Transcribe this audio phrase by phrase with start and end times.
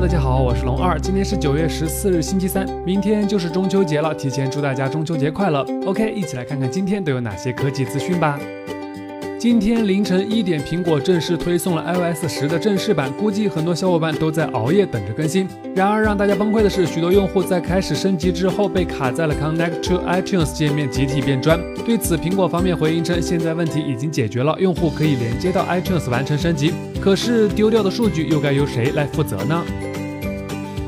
[0.00, 5.62] 大家好，我是龙二，今天是九月十四日，星期三，明天就是中秋节了，提前祝大家中秋节快乐。
[5.84, 8.40] OK，一起来看看今天都有哪些科技资讯吧。
[9.38, 15.46] 今天凌晨一点，苹果正式推送了 iOS 十的正式版，估计很多小伙伴都在熬夜等着更新。
[15.74, 21.60] 然而让大家崩溃的是，许多用户在开始升级之后被卡在了 Connect to iTunes 界面，集体变砖。
[21.84, 26.72] 对此，苹果方面回应称，现在问题已经解决了，用户可以连接到 iTunes 完成升级。
[27.02, 29.62] 可是丢掉的数据又该由谁来负责呢？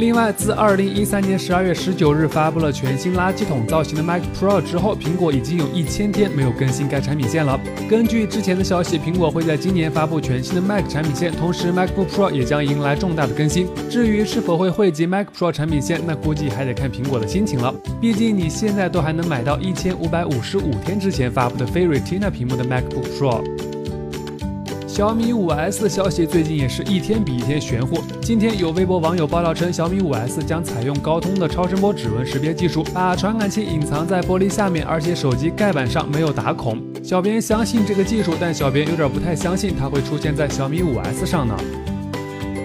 [0.00, 7.60] 另外，自二零一三年十二月十九日发布了全新垃圾桶造型的 Mac Pro 之后，苹果已经有一千天没有更新该产品线了。
[7.86, 13.68] 根据之前的消息，苹果会在今年发布全新的 Mac 产品线，同时 MacBook Pro 也将迎来重大的更新。
[13.90, 17.70] 至于是否会汇集 Mac Pro 产品线，那估计还得看苹果的心情了。
[18.00, 23.44] 毕竟你现在都还能买到一千五百五十五天之前发布的非 Retina 屏幕的 MacBook Pro。
[24.92, 28.02] 小米五 S 的消息最近也是一天比一天玄乎。
[28.20, 36.76] 今天有微博网友爆料称，小米五 S 将采用高通的超声波指纹识别技术，把传感器隐藏在玻璃下面，而且手机盖板上没有打孔。
[37.04, 41.56] 小编相信这个技术，但小编有点不太相信它会出现在小米五 S 上呢。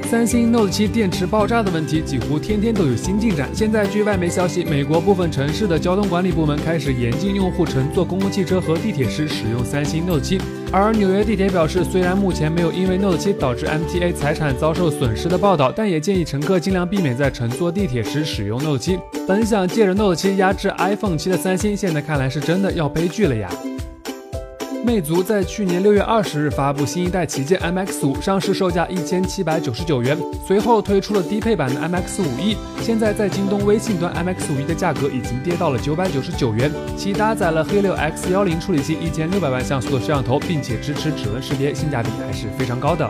[0.10, 3.50] 三星 Note 7电池爆炸的问题几乎天天都有新进展。
[3.54, 10.40] 现在据外媒消息，美国部分城市的交通管理部门开始严禁用户乘坐公共汽车和地铁时使用三星 Note 7。
[10.72, 19.00] 而纽约地铁表示，虽然目前没有因为 Note 7导致 MTA 财产遭受损失的报道，但也建议乘客尽量避免在乘坐地铁时使用 Note 7。
[19.28, 23.50] 本想借着 Note 7压制 iPhone 7的三星，现在看来是真的要悲剧了呀。
[24.86, 32.56] 魅族在去年六月二十日发布新一代旗舰 MX 五，上市售价一千七百九十九元，随后推出了低配版的 MX 五 E。
[32.84, 36.72] 现在在京东微信端，MX 五 E 的价格已经跌到了九百九十九元。
[36.96, 43.10] 其搭载了黑六 X 幺零处理器，一千六百万像素的摄像头，并且支持指纹识别，性价比还是非常高的。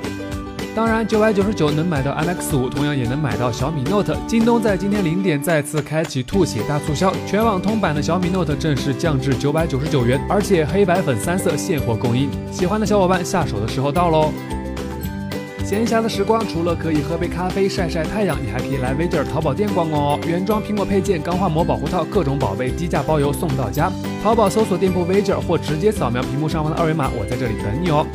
[0.76, 4.14] 当然，九百九十九能买到 MX 五，同样也能买到小米 Note。
[4.28, 12.30] 京东在今天零点再次开启吐血大促销，全网通版的小米 Note 正式降至九百九十九元，而且黑白粉三色现货供应。
[12.52, 14.34] 喜欢的小伙伴下手的时候到喽！
[15.64, 20.20] 闲暇的时光，除了可以喝杯咖啡晒晒太阳，你还可以来 Viger 淘宝店逛逛哦。
[20.28, 23.90] 原装苹果配件、钢化膜保护套，各种宝贝低价包邮送到家。
[24.22, 28.06] 淘宝搜索店铺 Viger，或直接扫描屏幕上方的二维码，我在这里等你哦。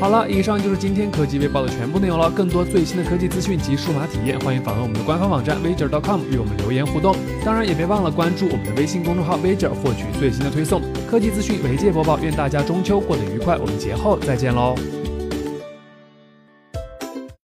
[0.00, 2.30] 好了，以上就是今天科技微报的全部内容了。
[2.30, 7.16] 更多最新的科技资讯及数码体验，欢迎访问我们的官方网站 wager.com 与我们留言互动。
[7.42, 10.82] 当然，也别忘了关注我们的微信公众号 wager，获取最新的推送。
[11.10, 13.56] 科技资讯媒介播报，愿大家中秋过得愉快。
[13.56, 14.74] 我们节后再见喽。